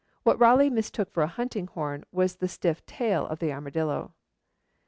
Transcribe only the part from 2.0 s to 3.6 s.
was the stiff tail of the